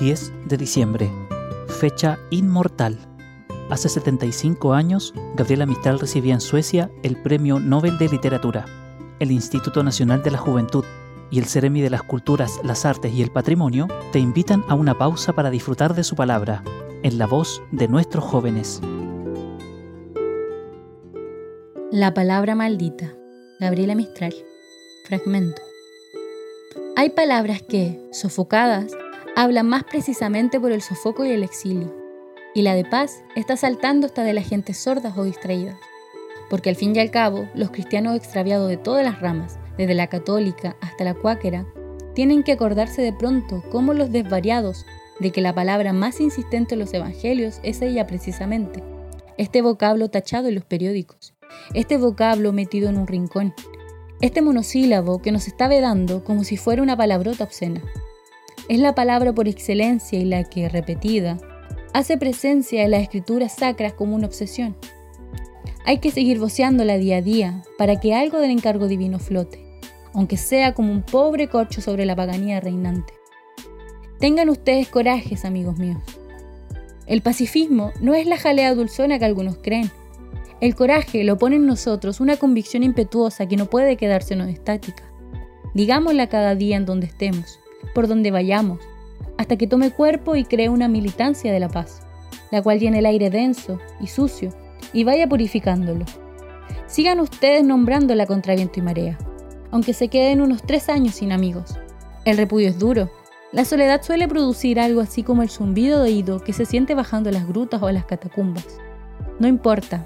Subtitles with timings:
[0.00, 1.10] 10 de diciembre,
[1.68, 2.98] fecha inmortal.
[3.68, 8.64] Hace 75 años, Gabriela Mistral recibía en Suecia el Premio Nobel de Literatura.
[9.18, 10.86] El Instituto Nacional de la Juventud
[11.30, 14.96] y el Ceremi de las Culturas, las Artes y el Patrimonio te invitan a una
[14.96, 16.64] pausa para disfrutar de su palabra,
[17.02, 18.80] en la voz de nuestros jóvenes.
[21.92, 23.12] La palabra maldita.
[23.60, 24.34] Gabriela Mistral.
[25.04, 25.60] Fragmento.
[26.96, 28.92] Hay palabras que, sofocadas,
[29.36, 31.94] hablan más precisamente por el sofoco y el exilio.
[32.54, 35.76] Y la de paz está saltando hasta de la gente sordas o distraídas.
[36.48, 40.08] Porque al fin y al cabo, los cristianos extraviados de todas las ramas, desde la
[40.08, 41.64] católica hasta la cuáquera,
[42.14, 44.84] tienen que acordarse de pronto, como los desvariados,
[45.20, 48.82] de que la palabra más insistente en los evangelios es ella precisamente,
[49.36, 51.34] este vocablo tachado en los periódicos,
[51.72, 53.54] este vocablo metido en un rincón,
[54.20, 57.80] este monosílabo que nos está vedando como si fuera una palabrota obscena.
[58.70, 61.38] Es la palabra por excelencia y la que, repetida,
[61.92, 64.76] hace presencia en las escrituras sacras como una obsesión.
[65.84, 69.58] Hay que seguir voceándola día a día para que algo del encargo divino flote,
[70.14, 73.12] aunque sea como un pobre corcho sobre la paganía reinante.
[74.20, 76.00] Tengan ustedes corajes, amigos míos.
[77.06, 79.90] El pacifismo no es la jalea dulzona que algunos creen.
[80.60, 85.02] El coraje lo pone en nosotros una convicción impetuosa que no puede quedársenos estática.
[85.74, 87.59] Digámosla cada día en donde estemos,
[87.94, 88.80] por donde vayamos,
[89.38, 92.02] hasta que tome cuerpo y cree una militancia de la paz,
[92.50, 94.50] la cual tiene el aire denso y sucio
[94.92, 96.04] y vaya purificándolo.
[96.86, 99.18] Sigan ustedes nombrándola contra viento y marea,
[99.70, 101.76] aunque se queden unos tres años sin amigos.
[102.24, 103.10] El repudio es duro.
[103.52, 107.30] La soledad suele producir algo así como el zumbido de oído que se siente bajando
[107.30, 108.66] las grutas o las catacumbas.
[109.38, 110.04] No importa.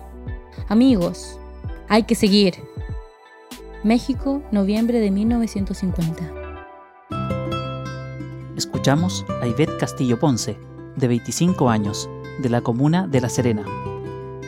[0.69, 1.38] Amigos,
[1.88, 2.55] hay que seguir.
[3.83, 6.44] México, noviembre de 1950.
[8.56, 10.56] Escuchamos a Ivette Castillo Ponce,
[10.94, 13.64] de 25 años, de la comuna de La Serena.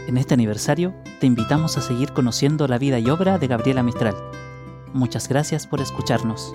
[0.07, 4.15] En este aniversario te invitamos a seguir conociendo la vida y obra de Gabriela Mistral.
[4.93, 6.55] Muchas gracias por escucharnos.